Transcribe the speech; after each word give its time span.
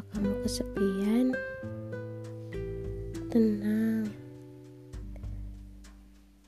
Kamu 0.00 0.32
kesepian, 0.40 1.36
tenang. 3.28 4.08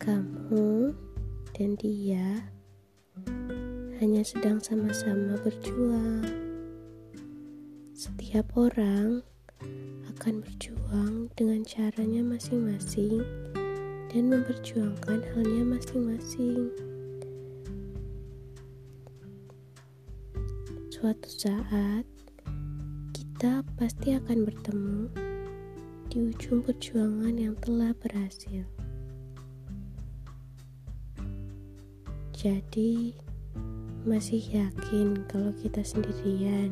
Kamu 0.01 0.97
dan 1.53 1.77
dia 1.77 2.49
hanya 4.01 4.25
sedang 4.25 4.59
sama-sama 4.59 5.37
berjuang. 5.45 6.25
Setiap 7.93 8.51
orang 8.57 9.23
akan 10.17 10.43
berjuang 10.43 11.29
dengan 11.39 11.63
caranya 11.63 12.25
masing-masing 12.25 13.23
dan 14.11 14.27
memperjuangkan 14.27 15.23
halnya 15.33 15.65
masing-masing. 15.79 16.73
Suatu 20.91 21.31
saat, 21.31 22.05
kita 23.43 23.67
pasti 23.75 24.15
akan 24.15 24.47
bertemu 24.47 25.11
di 26.07 26.31
ujung 26.31 26.63
perjuangan 26.63 27.35
yang 27.35 27.59
telah 27.59 27.91
berhasil. 27.99 28.63
Jadi, 32.39 33.19
masih 34.07 34.39
yakin 34.47 35.27
kalau 35.27 35.51
kita 35.59 35.83
sendirian. 35.83 36.71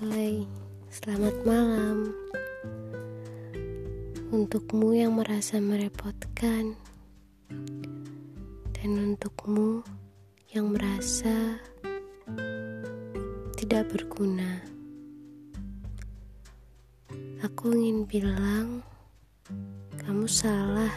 Hai, 0.00 0.48
selamat 0.88 1.36
malam. 1.44 2.16
Untukmu 4.32 4.96
yang 4.96 5.20
merasa 5.20 5.60
merepotkan, 5.60 6.72
dan 8.72 8.90
untukmu 8.96 9.84
yang 10.56 10.72
merasa 10.72 11.60
tidak 13.60 13.92
berguna. 13.92 14.64
Aku 17.44 17.76
ingin 17.76 18.08
bilang, 18.08 18.80
kamu 20.00 20.24
salah. 20.24 20.96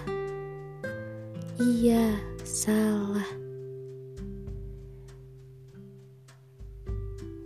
Iya, 1.59 2.15
salah. 2.47 3.27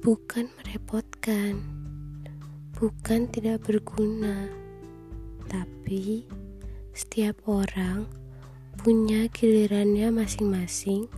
Bukan 0.05 0.53
merepotkan, 0.53 1.65
bukan 2.77 3.25
tidak 3.33 3.65
berguna, 3.65 4.68
tapi 5.49 6.23
setiap 6.93 7.41
orang 7.49 8.05
punya 8.79 9.27
gilirannya 9.33 10.13
masing-masing 10.13 11.09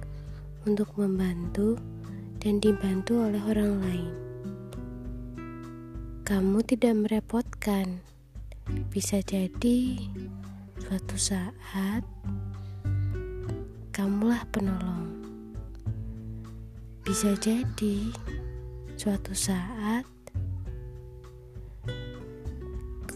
untuk 0.65 0.89
membantu 0.97 1.77
dan 2.41 2.57
dibantu 2.57 3.21
oleh 3.21 3.41
orang 3.45 3.71
lain. 3.83 4.13
Kamu 6.25 6.63
tidak 6.63 6.95
merepotkan, 6.95 7.99
bisa 8.87 9.19
jadi 9.21 9.99
suatu 10.79 11.19
saat 11.19 12.01
kamulah 13.91 14.41
penolong. 14.49 15.11
Bisa 17.03 17.35
jadi 17.35 18.15
suatu 18.95 19.35
saat 19.35 20.07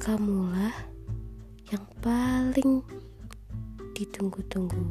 kamulah 0.05 0.94
yang 1.73 1.85
paling 1.97 2.85
ditunggu-tunggu. 3.97 4.85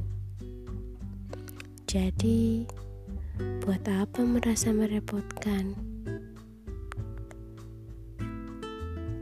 Jadi, 1.87 2.67
buat 3.62 3.87
apa 3.87 4.27
merasa 4.27 4.75
merepotkan? 4.75 5.79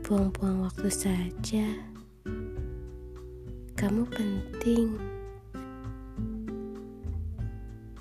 Buang-buang 0.01 0.65
waktu 0.65 0.89
saja. 0.89 1.67
Kamu 3.77 4.09
penting. 4.09 4.97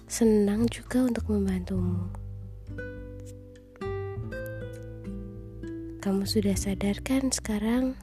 Senang 0.09 0.65
juga 0.73 1.05
untuk 1.05 1.29
membantumu. 1.29 2.09
Kamu 6.01 6.25
sudah 6.25 6.57
sadar 6.57 7.01
kan 7.05 7.29
sekarang? 7.29 7.95